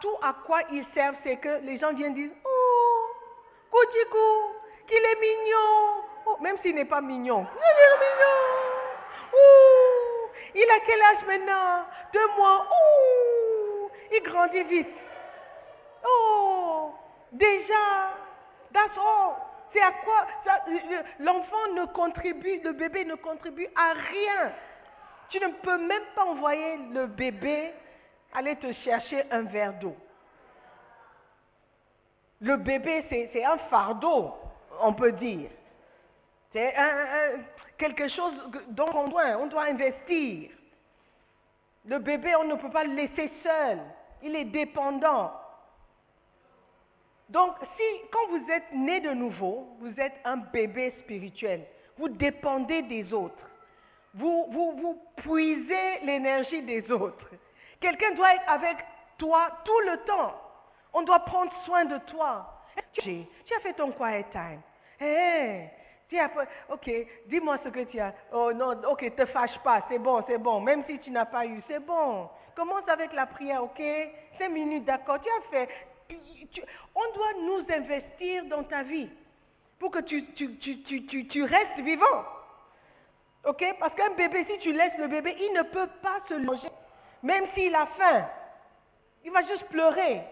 [0.00, 3.06] tout à quoi ils servent, c'est que les gens viennent dire Oh,
[3.70, 4.54] Koutikou,
[4.86, 6.04] qu'il est mignon.
[6.26, 7.46] Oh, même s'il n'est pas mignon.
[7.54, 8.32] Il est mignon.
[9.34, 11.86] Oh, il a quel âge maintenant?
[12.12, 12.66] Deux mois.
[12.70, 14.88] Oh, il grandit vite.
[16.06, 16.92] Oh,
[17.32, 18.14] déjà,
[18.72, 19.36] that's all.
[19.72, 20.26] C'est à quoi
[21.18, 24.52] L'enfant ne contribue, le bébé ne contribue à rien.
[25.30, 27.72] Tu ne peux même pas envoyer le bébé
[28.34, 29.96] aller te chercher un verre d'eau.
[32.40, 34.32] Le bébé, c'est un fardeau,
[34.80, 35.50] on peut dire.
[36.52, 36.74] C'est
[37.78, 38.34] quelque chose
[38.68, 40.50] dont on doit, investir.
[41.84, 43.80] Le bébé, on ne peut pas le laisser seul.
[44.22, 45.32] Il est dépendant.
[47.28, 51.64] Donc, si, quand vous êtes né de nouveau, vous êtes un bébé spirituel,
[51.96, 53.48] vous dépendez des autres.
[54.14, 57.30] Vous, vous puisez l'énergie des autres.
[57.82, 58.76] Quelqu'un doit être avec
[59.18, 60.40] toi tout le temps.
[60.92, 62.46] On doit prendre soin de toi.
[62.94, 64.60] Tu, as fait ton quiet time.
[65.00, 65.68] Hey,
[66.70, 66.90] ok,
[67.26, 68.14] dis-moi ce que tu as.
[68.32, 70.60] Oh non, ok, te fâche pas, c'est bon, c'est bon.
[70.60, 72.28] Même si tu n'as pas eu, c'est bon.
[72.54, 73.82] Commence avec la prière, ok?
[74.38, 75.18] Cinq minutes, d'accord.
[75.20, 75.68] Tu as fait.
[76.94, 79.10] on doit nous investir dans ta vie
[79.80, 82.24] pour que tu, restes vivant.
[83.44, 83.64] Ok?
[83.80, 86.68] Parce qu'un bébé, si tu laisses le bébé, il ne peut pas se loger.
[87.22, 88.26] Même s'il a faim,
[89.24, 90.22] il va juste pleurer.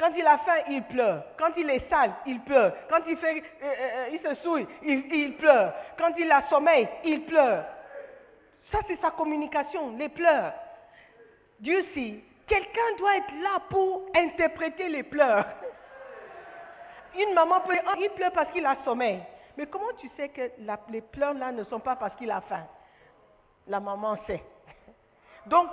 [0.00, 1.24] Quand il a faim, il pleure.
[1.38, 2.72] Quand il est sale, il pleure.
[2.88, 5.74] Quand il, fait, euh, euh, euh, il se souille, il, pleure.
[5.98, 7.64] Quand il a sommeil, il pleure.
[8.72, 10.54] Ça, c'est sa communication, les pleurs.
[11.58, 15.44] Dieu sait, quelqu'un doit être là pour interpréter les pleurs.
[17.18, 19.20] Une maman peut dire, oh, il pleure parce qu'il a sommeil.
[19.58, 20.50] Mais comment tu sais que
[20.88, 22.64] les pleurs là ne sont pas parce qu'il a faim?
[23.66, 24.42] La maman sait.
[25.46, 25.68] Donc,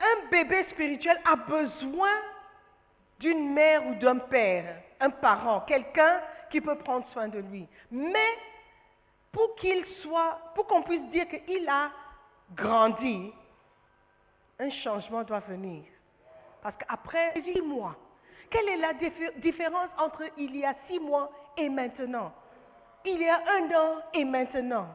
[0.00, 2.10] un bébé spirituel a besoin
[3.18, 7.66] d'une mère ou d'un père, un parent, quelqu'un qui peut prendre soin de lui.
[7.90, 8.38] Mais
[9.32, 11.90] pour qu'il soit, pour qu'on puisse dire qu'il a
[12.54, 13.32] grandi,
[14.58, 15.84] un changement doit venir.
[16.62, 17.94] Parce qu'après six mois,
[18.50, 18.92] quelle est la
[19.38, 22.32] différence entre il y a six mois et maintenant?
[23.04, 24.88] Il y a un an et maintenant.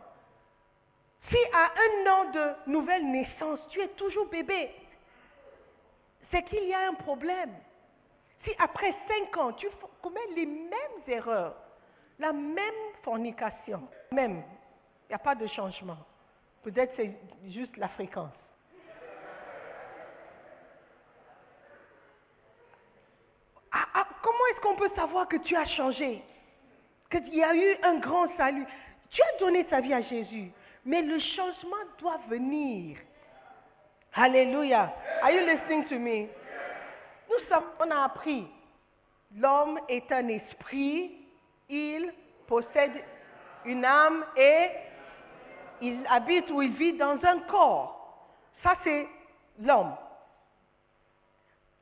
[1.29, 4.71] Si à un an de nouvelle naissance, tu es toujours bébé,
[6.29, 7.53] c'est qu'il y a un problème.
[8.43, 9.67] Si après cinq ans, tu
[10.01, 11.55] commets les mêmes erreurs,
[12.19, 14.43] la même fornication, même,
[15.05, 15.97] Il n'y a pas de changement.
[16.63, 17.15] Peut-être c'est
[17.49, 18.33] juste la fréquence.
[23.71, 26.23] Ah, ah, comment est-ce qu'on peut savoir que tu as changé?
[27.09, 28.65] Qu'il y a eu un grand salut
[29.09, 30.51] Tu as donné ta vie à Jésus,
[30.85, 32.97] mais le changement doit venir.
[34.13, 34.93] Alléluia.
[35.21, 36.27] Are you listening to me?
[37.29, 38.45] Nous sommes, on a appris,
[39.37, 41.11] l'homme est un esprit,
[41.69, 42.13] il
[42.47, 42.91] possède
[43.65, 44.69] une âme et
[45.81, 48.27] il habite ou il vit dans un corps.
[48.63, 49.07] Ça, c'est
[49.59, 49.95] l'homme.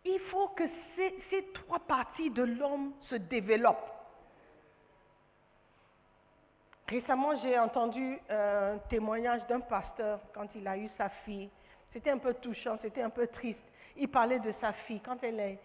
[0.06, 0.64] Il faut que
[0.96, 3.99] ces, ces trois parties de l'homme se développent.
[6.90, 11.48] Récemment, j'ai entendu un témoignage d'un pasteur quand il a eu sa fille.
[11.94, 13.60] C'était un peu touchant, c'était un peu triste.
[13.96, 15.60] Il parlait de sa fille quand elle,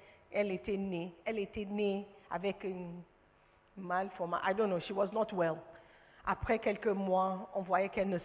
[0.50, 1.14] était née.
[1.24, 3.00] Elle était née avec une
[3.74, 4.46] malformation.
[4.46, 5.56] I don't know, she was not well.
[6.26, 8.18] Après quelques mois, on voyait qu'elle ne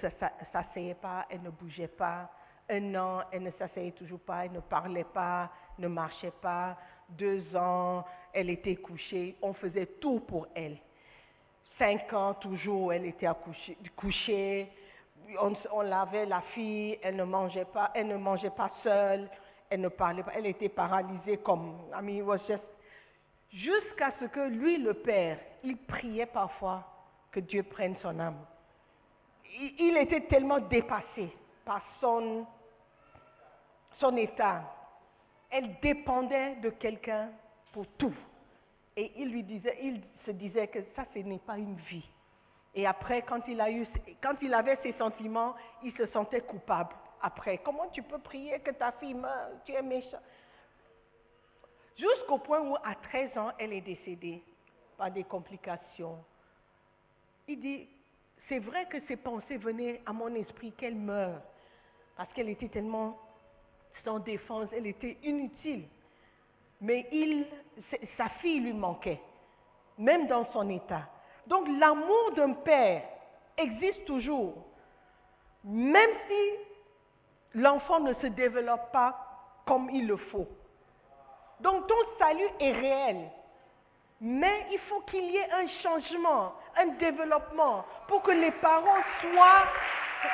[0.51, 2.29] s'asseyait pas, elle ne bougeait pas.
[2.69, 6.77] Un an, elle ne s'asseyait toujours pas, elle ne parlait pas, ne marchait pas.
[7.07, 9.37] Deux ans, elle était couchée.
[9.41, 10.77] On faisait tout pour elle.
[11.79, 13.29] Cinq ans, toujours, elle était
[13.95, 14.67] couchée.
[15.71, 19.29] On, lavait la fille, elle ne mangeait pas, elle ne mangeait pas seule,
[19.69, 21.77] elle ne parlait pas, elle était paralysée comme,
[23.53, 26.83] jusqu'à ce que lui, le père, il priait parfois
[27.31, 28.43] que Dieu prenne son âme.
[29.77, 31.29] Il, était tellement dépassé
[31.63, 32.45] par son
[34.17, 34.63] état.
[35.49, 37.29] Elle dépendait de quelqu'un
[37.71, 38.13] pour tout.
[38.99, 42.03] Et il lui disait, il se disait que ça, ce n'est pas une vie.
[42.75, 43.87] Et après, quand il, a eu,
[44.21, 46.93] quand il avait ces sentiments, il se sentait coupable.
[47.21, 49.51] Après, comment tu peux prier que ta fille meure?
[49.63, 50.19] Tu es méchant.
[51.97, 54.43] Jusqu'au point où, à 13 ans, elle est décédée
[54.97, 56.17] par des complications.
[57.47, 57.87] Il dit,
[58.49, 61.41] c'est vrai que ces pensées venaient à mon esprit qu'elle meure,
[62.17, 63.17] parce qu'elle était tellement
[64.03, 65.85] sans défense, elle était inutile.
[66.81, 67.07] Mais
[68.17, 69.19] sa fille lui manquait,
[69.97, 71.03] même dans son état.
[71.47, 73.03] Donc l'amour d'un père
[73.57, 74.55] existe toujours,
[75.63, 79.15] même si l'enfant ne se développe pas
[79.65, 80.47] comme il le faut.
[81.59, 83.29] Donc ton salut est réel,
[84.21, 89.65] mais il faut qu'il y ait un changement, un développement, pour que les parents soient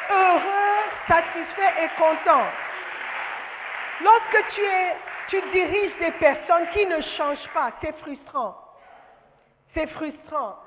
[0.09, 2.47] heureux, satisfaits et contents.
[4.01, 4.95] Lorsque tu, es,
[5.29, 8.55] tu diriges des personnes qui ne changent pas, c'est frustrant.
[9.73, 10.57] C'est frustrant.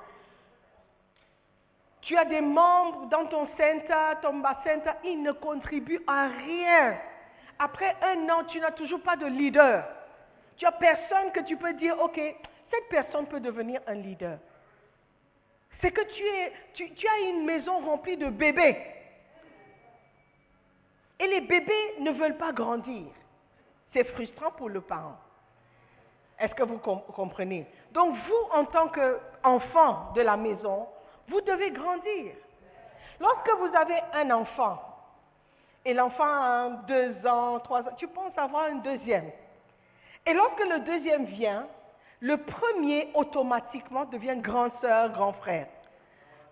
[2.01, 6.97] Tu as des membres dans ton centre, ton bas centre, ils ne contribuent à rien.
[7.59, 9.85] Après un an, tu n'as toujours pas de leader.
[10.57, 12.19] Tu as personne que tu peux dire, OK,
[12.71, 14.39] cette personne peut devenir un leader.
[15.81, 18.77] C'est que tu, as une maison remplie de bébés.
[21.19, 23.07] Et les bébés ne veulent pas grandir.
[23.93, 25.17] C'est frustrant pour le parent.
[26.39, 27.65] Est-ce que vous com- comprenez?
[27.91, 30.87] Donc vous, en tant qu'enfant de la maison,
[31.27, 32.33] vous devez grandir.
[33.19, 34.79] Lorsque vous avez un enfant,
[35.83, 39.31] et l'enfant a deux ans, trois ans, tu penses avoir un deuxième.
[40.25, 41.67] Et lorsque le deuxième vient,
[42.21, 45.67] le premier automatiquement devient grande sœur, grand frère.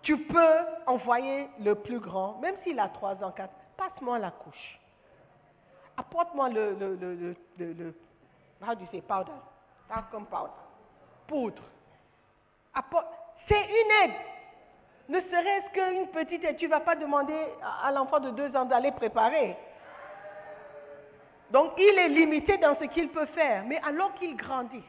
[0.02, 4.78] Tu peux envoyer le plus grand, même s'il a trois ans, quatre, passe-moi la couche.
[5.98, 6.76] Apporte-moi le,
[8.62, 9.32] how do you say powder?
[9.88, 10.52] Talcum powder.
[11.26, 11.62] Poudre.
[13.48, 14.14] C'est une aide.
[15.08, 16.56] Ne serait-ce qu'une petite aide.
[16.56, 19.56] Tu ne vas pas demander à à l'enfant de deux ans d'aller préparer.
[21.50, 23.64] Donc il est limité dans ce qu'il peut faire.
[23.64, 24.84] Mais alors qu'il grandit,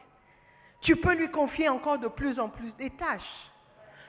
[0.80, 3.50] tu peux lui confier encore de plus en plus des tâches.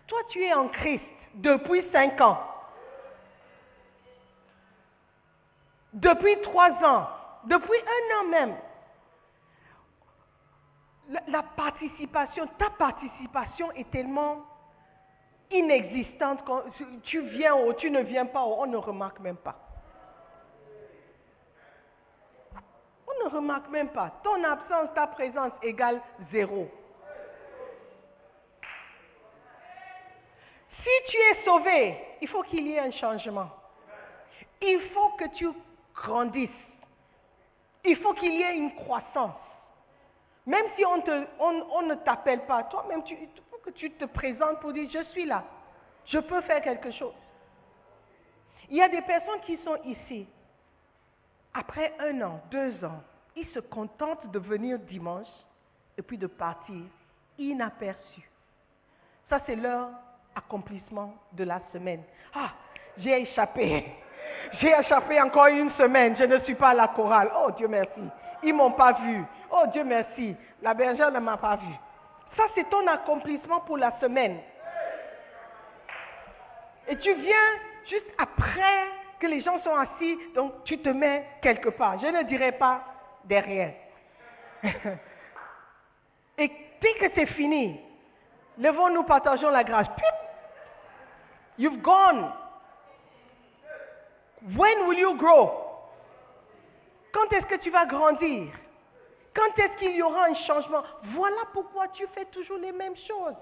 [0.07, 2.37] Toi, tu es en Christ depuis cinq ans.
[5.93, 7.07] Depuis trois ans.
[7.45, 8.55] Depuis un an même.
[11.27, 14.45] La, participation, ta participation est tellement
[15.49, 16.39] inexistante.
[16.45, 16.63] Quand
[17.03, 19.55] tu viens ou tu ne viens pas, on ne remarque même pas.
[23.07, 24.11] On ne remarque même pas.
[24.23, 26.01] Ton absence, ta présence égale
[26.31, 26.69] zéro.
[30.83, 33.49] Si tu es sauvé, il faut qu'il y ait un changement.
[34.61, 35.47] Il faut que tu
[35.93, 36.49] grandisses.
[37.83, 39.35] Il faut qu'il y ait une croissance.
[40.45, 40.97] Même si on,
[41.83, 45.43] ne t'appelle pas, toi-même, il faut que tu te présentes pour dire, je suis là.
[46.05, 47.13] Je peux faire quelque chose.
[48.69, 50.27] Il y a des personnes qui sont ici.
[51.53, 53.03] Après un an, deux ans,
[53.35, 55.27] ils se contentent de venir dimanche
[55.97, 56.81] et puis de partir
[57.37, 58.29] inaperçus.
[59.29, 59.89] Ça, c'est leur
[60.35, 62.03] accomplissement de la semaine.
[62.33, 62.51] Ah,
[62.97, 63.93] J'ai échappé.
[64.59, 66.15] J'ai échappé encore une semaine.
[66.17, 67.31] Je ne suis pas à la chorale.
[67.35, 68.01] Oh Dieu merci.
[68.43, 69.23] Ils m'ont pas vu.
[69.49, 70.35] Oh Dieu merci.
[70.61, 71.73] La bergère ne m'a pas vu.
[72.35, 74.39] Ça, c'est ton accomplissement pour la semaine.
[76.87, 77.35] Et tu viens
[77.89, 78.87] juste après
[79.19, 81.99] que les gens sont assis, donc tu te mets quelque part.
[81.99, 82.81] Je ne dirais pas
[83.25, 83.73] derrière.
[86.37, 87.79] Et dès que c'est fini,
[88.57, 89.87] levons-nous, partageons la grâce.
[91.57, 92.31] You've gone.
[94.41, 95.51] When will you grow?
[97.13, 98.47] Quand est-ce que tu vas grandir?
[99.35, 100.83] Quand est-ce qu'il y aura un changement?
[101.03, 103.35] Voilà pourquoi tu fais toujours les mêmes choses.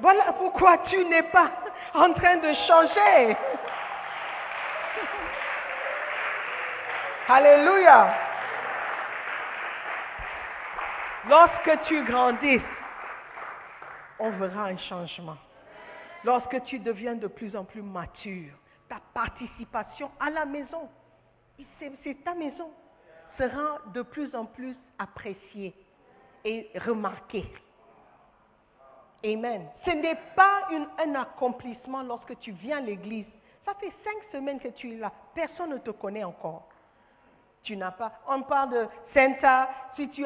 [0.00, 1.50] Voilà pourquoi tu n'es pas
[1.94, 3.36] en train de changer.
[7.28, 8.14] Alléluia.
[11.28, 12.60] Lorsque tu grandis,
[14.18, 15.36] on verra un changement.
[16.24, 18.52] Lorsque tu deviens de plus en plus mature,
[18.88, 20.88] ta participation à la maison,
[21.78, 22.70] c'est ta maison,
[23.36, 25.74] sera de plus en plus appréciée
[26.44, 27.50] et remarquée.
[29.24, 29.68] Amen.
[29.84, 30.68] Ce n'est pas
[30.98, 33.26] un accomplissement lorsque tu viens à l'église.
[33.64, 35.12] Ça fait cinq semaines que tu es là.
[35.34, 36.68] Personne ne te connaît encore.
[37.62, 38.12] Tu n'as pas.
[38.28, 39.68] On parle de Santa.
[39.96, 40.24] Si tu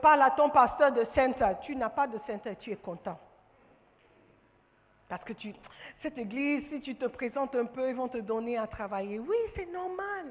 [0.00, 3.18] parles à ton pasteur de Santa, tu n'as pas de Santa, tu es content.
[5.12, 5.52] Parce que tu,
[6.00, 9.18] cette église, si tu te présentes un peu, ils vont te donner à travailler.
[9.18, 10.24] Oui, c'est normal.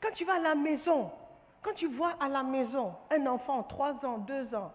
[0.00, 1.10] Quand tu vas à la maison,
[1.62, 4.72] quand tu vois à la maison un enfant, trois ans, deux ans,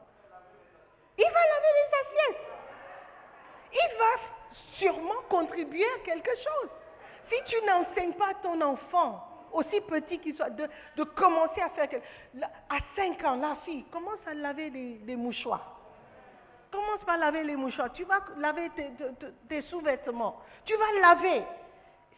[1.17, 2.45] il va laver les assiettes.
[3.73, 6.69] Il va sûrement contribuer à quelque chose.
[7.27, 12.05] Si tu n'enseignes pas ton enfant, aussi petit qu'il soit, de, commencer à faire quelque
[12.69, 15.80] À 5 ans, la fille commence à laver des mouchoirs.
[16.71, 17.91] Commence par laver les mouchoirs.
[17.93, 18.69] Tu vas laver
[19.49, 20.37] tes, sous-vêtements.
[20.65, 21.43] Tu vas laver.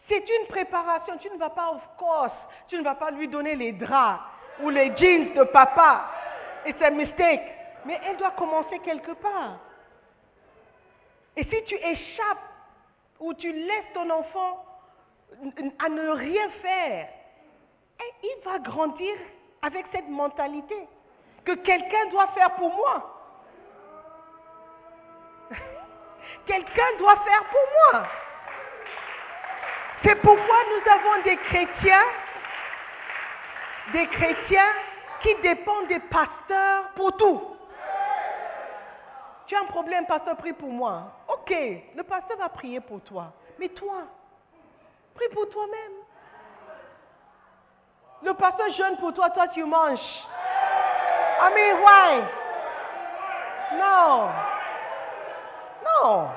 [0.08, 1.18] C'est une préparation.
[1.18, 2.34] Tu ne vas pas, of course,
[2.68, 4.22] tu ne vas pas lui donner les draps
[4.62, 6.10] ou les jeans de papa.
[6.66, 7.42] It's a mistake.
[7.86, 9.58] Mais elle doit commencer quelque part.
[11.36, 12.50] Et si tu échappes
[13.20, 14.64] ou tu laisses ton enfant
[15.84, 17.10] à ne rien faire,
[18.00, 19.16] eh, il va grandir
[19.64, 20.76] avec cette mentalité
[21.44, 23.13] que quelqu'un doit faire pour moi.
[26.46, 28.08] Quelqu'un doit faire pour moi.
[30.04, 32.06] C'est pourquoi nous avons des chrétiens,
[33.94, 34.74] des chrétiens
[35.22, 37.56] qui dépendent des pasteurs pour tout.
[39.48, 41.04] Tu as un problème, pasteur, prie pour moi.
[41.28, 41.52] Ok,
[41.96, 43.32] le pasteur va prier pour toi.
[43.60, 44.04] Mais toi,
[45.16, 45.94] prie pour toi-même.
[48.24, 50.00] Le pasteur jeûne pour toi, toi tu manges.
[51.42, 52.24] I mean, why?
[53.78, 54.53] Non.
[56.02, 56.30] Non.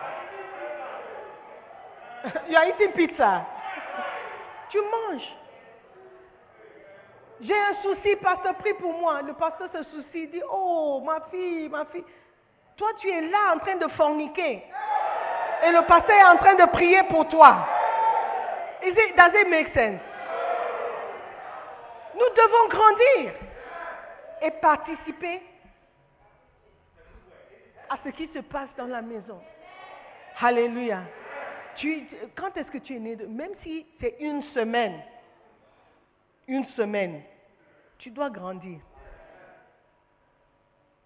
[2.48, 3.46] You are eating pizza.
[4.70, 5.28] Tu manges.
[7.40, 9.22] J'ai un souci, pasteur, prie pour moi.
[9.22, 12.04] Le pasteur se soucie, dit, oh, ma fille, ma fille.
[12.76, 14.64] Toi, tu es là en train de forniquer.
[15.64, 17.66] Et le pasteur est en train de prier pour toi.
[18.82, 20.00] Is it, does it make sense?
[22.14, 23.32] Nous devons grandir
[24.42, 25.42] et participer
[27.88, 29.40] à ce qui se passe dans la maison.
[30.40, 31.02] Alléluia.
[31.76, 32.06] Tu-
[32.36, 35.00] quand est-ce que tu es né de, Même si c'est une semaine,
[36.48, 37.22] une semaine,
[37.98, 38.78] tu dois grandir.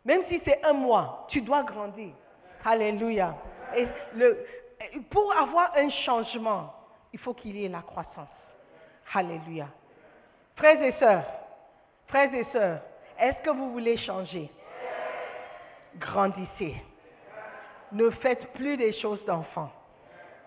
[0.04, 2.12] Même si c'est un mois, tu dois grandir.
[2.64, 3.34] Alléluia.
[3.76, 4.46] Et le-
[5.10, 6.72] pour avoir un changement,
[7.12, 8.28] il faut qu'il y ait la croissance.
[9.12, 9.66] Alléluia.
[10.56, 11.24] Frères et sœurs,
[12.06, 12.80] frères et sœurs,
[13.18, 14.50] est-ce que vous voulez changer?
[15.98, 16.76] Grandissez.
[17.92, 19.72] Ne faites plus des choses d'enfants.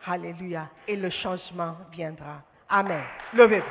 [0.06, 0.70] Alléluia.
[0.88, 2.42] Et le changement viendra.
[2.70, 3.04] Amen.
[3.34, 3.66] Levez-vous.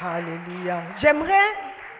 [0.00, 0.82] Alléluia.
[1.00, 1.32] J'aimerais,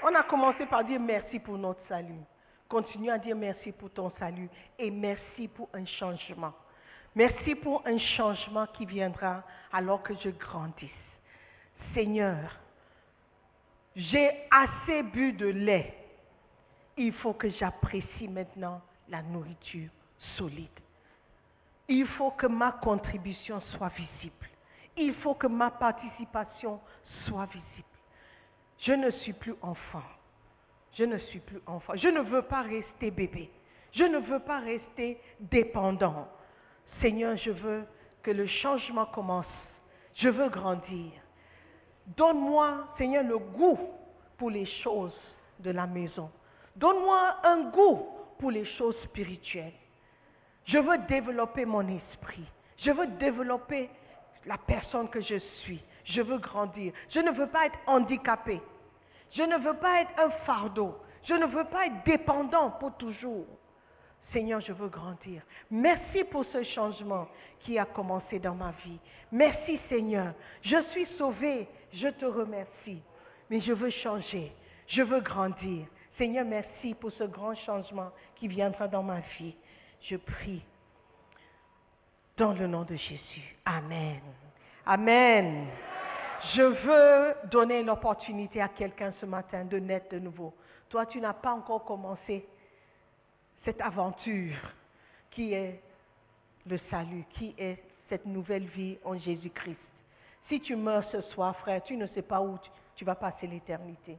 [0.03, 2.21] on a commencé par dire merci pour notre salut.
[2.69, 4.49] Continue à dire merci pour ton salut
[4.79, 6.53] et merci pour un changement.
[7.15, 9.43] Merci pour un changement qui viendra
[9.73, 11.04] alors que je grandisse.
[11.95, 12.51] Seigneur,
[13.95, 15.95] j'ai assez bu de lait.
[16.97, 19.89] Il faut que j'apprécie maintenant la nourriture
[20.37, 20.69] solide.
[21.89, 24.49] Il faut que ma contribution soit visible.
[24.97, 26.81] Il faut que ma participation
[27.27, 27.89] soit visible.
[28.79, 30.03] Je ne suis plus enfant.
[30.93, 31.95] Je ne suis plus enfant.
[31.97, 33.51] Je ne veux pas rester bébé.
[33.93, 36.29] Je ne veux pas rester dépendant.
[37.01, 37.85] Seigneur, je veux
[38.23, 39.47] que le changement commence.
[40.15, 41.13] Je veux grandir.
[42.07, 43.79] Donne-moi, Seigneur, le goût
[44.37, 45.19] pour les choses
[45.61, 46.31] de la maison.
[46.77, 48.07] Donne-moi un goût
[48.39, 49.73] pour les choses spirituelles.
[50.67, 52.45] Je veux développer mon esprit.
[52.79, 53.91] Je veux développer
[54.47, 55.83] la personne que je suis.
[56.05, 56.93] Je veux grandir.
[57.11, 58.61] Je ne veux pas être handicapé.
[59.33, 60.97] Je ne veux pas être un fardeau.
[61.25, 63.47] Je ne veux pas être dépendant pour toujours.
[64.33, 65.43] Seigneur, je veux grandir.
[65.71, 67.29] Merci pour ce changement
[67.61, 68.99] qui a commencé dans ma vie.
[69.31, 70.35] Merci Seigneur.
[70.63, 71.69] Je suis sauvé.
[71.95, 73.03] Je te remercie.
[73.51, 74.53] Mais je veux changer.
[74.89, 75.87] Je veux grandir.
[76.19, 79.55] Seigneur, merci pour ce grand changement qui viendra dans ma vie.
[80.03, 80.63] Je prie
[82.37, 83.57] dans le nom de Jésus.
[83.65, 84.21] Amen.
[84.87, 85.67] Amen.
[86.55, 90.55] Je veux donner l'opportunité à quelqu'un ce matin de naître de nouveau.
[90.89, 92.47] Toi, tu n'as pas encore commencé
[93.65, 94.57] cette aventure
[95.31, 95.81] qui est
[96.67, 99.79] le salut, qui est cette nouvelle vie en Jésus-Christ.
[100.49, 102.59] Si tu meurs ce soir, frère, tu ne sais pas où
[102.97, 104.19] tu, vas passer l'éternité.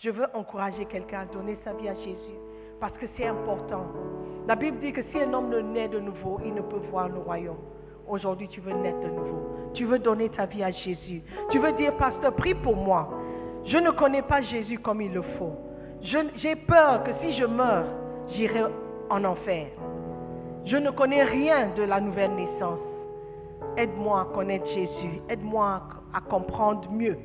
[0.00, 2.38] Je veux encourager quelqu'un à donner sa vie à Jésus
[2.78, 3.86] parce que c'est important.
[4.46, 7.08] La Bible dit que si un homme ne naît de nouveau, il ne peut voir
[7.08, 7.56] le royaume.
[8.06, 9.72] Aujourd'hui, tu veux naître de nouveau.
[9.72, 11.22] Tu veux donner ta vie à Jésus.
[11.50, 13.08] Tu veux dire, pasteur, prie pour moi.
[13.64, 15.56] Je ne connais pas Jésus comme il le faut.
[16.02, 17.86] J'ai peur que si je meurs,
[18.28, 18.64] j'irai
[19.08, 19.68] en enfer.
[20.66, 22.85] Je ne connais rien de la nouvelle naissance.
[23.76, 25.20] Aide-moi à connaître Jésus.
[25.28, 25.82] Aide-moi
[26.14, 27.18] à, comprendre mieux.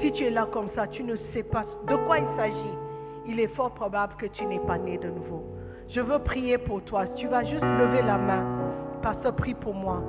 [0.00, 2.78] Si tu es là comme ça, tu ne sais pas de quoi il s'agit.
[3.26, 5.44] Il est fort probable que tu n'es pas né de nouveau.
[5.88, 7.06] Je veux prier pour toi.
[7.16, 8.44] Tu vas juste lever la main.
[9.02, 10.02] Pasteur, prie pour moi.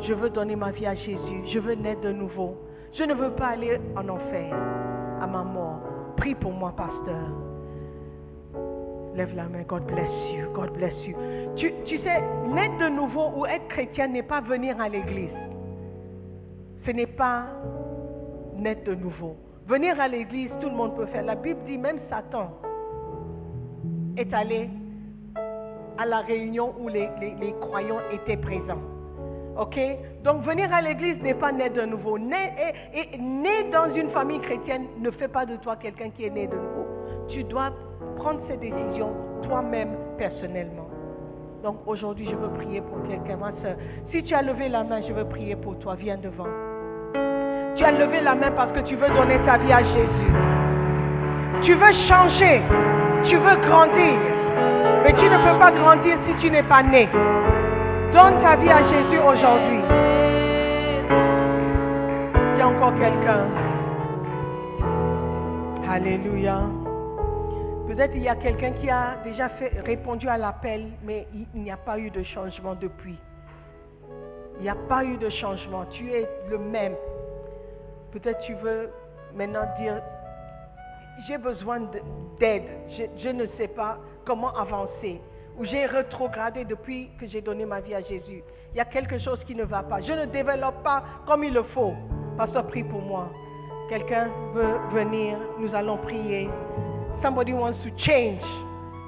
[0.00, 1.42] Je veux donner ma vie à Jésus.
[1.46, 2.56] Je veux naître de nouveau.
[2.92, 4.54] Je ne veux pas aller en enfer
[5.20, 5.80] à ma mort.
[6.16, 7.47] Prie pour moi, pasteur.
[9.18, 9.62] Lève la main.
[9.66, 10.46] God bless you.
[10.54, 11.16] God bless you.
[11.56, 12.20] Tu, tu sais,
[12.54, 15.34] naître de nouveau ou être chrétien n'est pas venir à l'église.
[16.86, 17.46] Ce n'est pas
[18.56, 19.34] naître de nouveau.
[19.66, 21.24] Venir à l'église, tout le monde peut faire.
[21.24, 22.52] La Bible dit même Satan
[24.16, 24.70] est allé
[25.98, 28.82] à la réunion où les, les- croyants étaient présents.
[29.58, 29.76] Ok?
[30.22, 32.20] Donc venir à l'église n'est pas naître de nouveau.
[32.20, 32.52] Né,
[32.94, 36.30] et, et né dans une famille chrétienne ne fait pas de toi quelqu'un qui est
[36.30, 36.86] né de nouveau.
[37.28, 37.72] Tu dois
[38.18, 39.12] prendre ces décisions
[39.42, 40.88] toi-même personnellement.
[41.62, 43.36] Donc aujourd'hui, je veux prier pour quelqu'un.
[43.36, 43.76] Ma soeur,
[44.10, 45.94] si tu as levé la main, je veux prier pour toi.
[45.94, 46.46] Viens devant.
[47.76, 50.32] Tu as levé la main parce que tu veux donner ta vie à Jésus.
[51.62, 52.60] Tu veux changer.
[53.24, 54.18] Tu veux grandir.
[55.04, 57.08] Mais tu ne peux pas grandir si tu n'es pas né.
[58.12, 59.80] Donne ta vie à Jésus aujourd'hui.
[62.54, 63.46] Il y a encore quelqu'un.
[65.90, 66.77] Alléluia.
[67.98, 69.50] Peut-être il y a quelqu'un qui a déjà
[69.84, 73.18] répondu à l'appel, mais il, n'y a pas eu de changement depuis.
[74.58, 75.84] Il n'y a pas eu de changement.
[75.86, 76.94] Tu es le même.
[78.12, 78.88] Peut-être tu veux
[79.34, 80.00] maintenant dire,
[81.26, 82.00] j'ai besoin de-
[82.38, 82.68] d'aide.
[82.90, 85.20] Je, je ne sais pas comment avancer.
[85.58, 88.44] Ou j'ai rétrogradé depuis que j'ai donné ma vie à Jésus.
[88.74, 90.00] Il y a quelque chose qui ne va pas.
[90.02, 91.94] Je ne développe pas comme il le faut.
[92.36, 93.28] Pasteur, prie pour moi.
[93.88, 95.36] Quelqu'un veut venir.
[95.58, 96.48] Nous allons prier.
[97.22, 98.42] Somebody wants to change.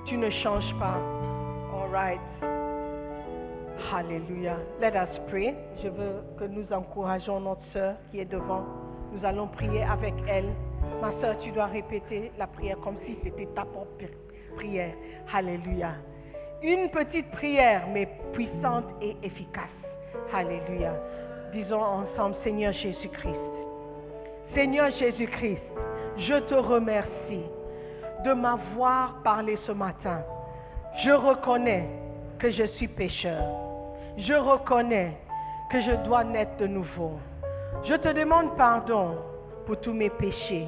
[0.07, 0.97] Tu ne changes pas.
[1.73, 2.21] All right.
[3.93, 4.57] Alléluia.
[4.81, 5.55] Let us pray.
[5.83, 8.65] Je veux que nous encourageons notre sœur qui est devant.
[9.13, 10.51] Nous allons prier avec elle.
[11.01, 14.93] Ma sœur, tu dois répéter la prière comme si c'était ta propre pri- prière.
[15.33, 15.93] Alléluia.
[16.63, 19.71] Une petite prière, mais puissante et efficace.
[20.33, 20.93] Alléluia.
[21.53, 23.35] Disons ensemble, Seigneur Jésus-Christ.
[24.55, 25.63] Seigneur Jésus-Christ,
[26.19, 27.45] je te remercie
[28.25, 30.23] de m'avoir parlé ce matin.
[31.05, 31.89] Je reconnais
[32.39, 33.43] que je suis pécheur.
[34.17, 35.17] Je reconnais
[35.71, 37.13] que je dois naître de nouveau.
[37.85, 39.17] Je te demande pardon
[39.67, 40.67] pour tous mes péchés.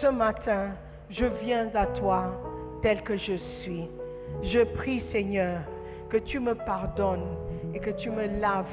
[0.00, 0.72] Ce matin,
[1.08, 2.24] je viens à toi
[2.82, 3.88] tel que je suis.
[4.42, 5.60] Je prie, Seigneur,
[6.08, 7.36] que tu me pardonnes
[7.74, 8.66] et que tu me laves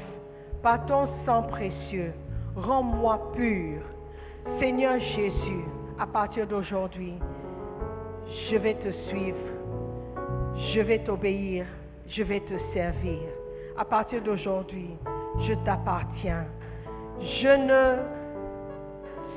[0.62, 2.12] par ton sang précieux.
[2.56, 3.80] Rends-moi pur.
[4.58, 5.64] Seigneur Jésus,
[5.98, 7.14] à partir d'aujourd'hui,
[8.50, 9.38] je vais te suivre.
[10.74, 11.66] Je vais t'obéir.
[12.08, 13.20] Je vais te servir.
[13.76, 14.90] À partir d'aujourd'hui,
[15.40, 16.46] je t'appartiens.
[17.20, 17.96] Je ne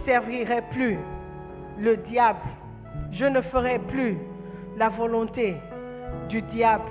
[0.05, 0.97] servirai plus
[1.77, 2.39] le diable.
[3.11, 4.17] Je ne ferai plus
[4.77, 5.55] la volonté
[6.29, 6.89] du diable.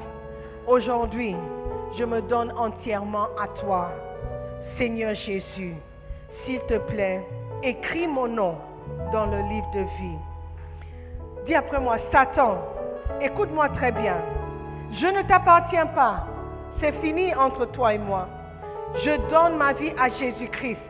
[0.66, 1.34] Aujourd'hui,
[1.98, 3.90] je me donne entièrement à toi.
[4.78, 5.74] Seigneur Jésus,
[6.44, 7.20] s'il te plaît,
[7.62, 8.54] écris mon nom
[9.12, 10.29] dans le livre de vie.
[11.46, 12.58] Dis après moi, Satan,
[13.20, 14.16] écoute-moi très bien.
[14.92, 16.26] Je ne t'appartiens pas.
[16.80, 18.26] C'est fini entre toi et moi.
[19.04, 20.80] Je donne ma vie à Jésus-Christ.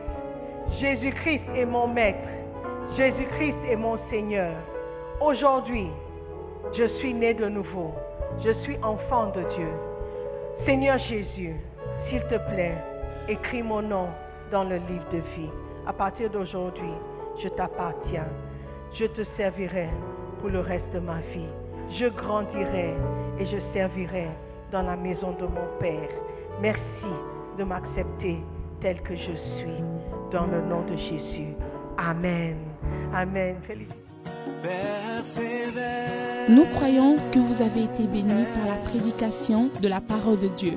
[0.79, 2.27] Jésus-Christ est mon maître.
[2.97, 4.53] Jésus-Christ est mon Seigneur.
[5.19, 5.87] Aujourd'hui,
[6.73, 7.93] Je suis né de nouveau.
[8.43, 9.71] Je suis enfant de Dieu.
[10.65, 11.55] Seigneur Jésus,
[12.07, 12.77] s'il te plaît,
[13.27, 14.07] écris mon nom
[14.51, 15.49] dans le livre de vie.
[15.85, 16.93] À partir d'aujourd'hui,
[17.43, 18.27] je t'appartiens.
[18.93, 19.89] Je te servirai
[20.41, 21.49] pour le reste de ma vie.
[21.99, 22.93] Je grandirai
[23.39, 24.27] et je servirai
[24.71, 26.09] dans la maison de mon Père.
[26.61, 27.13] Merci
[27.57, 28.37] de m'accepter
[28.81, 29.83] tel que je suis.
[30.31, 31.53] Dans le nom de Jésus.
[31.97, 32.55] Amen.
[33.13, 33.55] Amen.
[36.49, 40.73] Nous croyons que vous avez été bénis par la prédication de la parole de Dieu.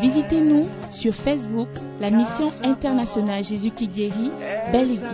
[0.00, 1.68] Visitez-nous sur Facebook,
[2.00, 4.30] la mission internationale Jésus qui guérit,
[4.72, 5.04] Belle Église.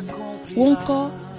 [0.56, 1.10] Ou encore,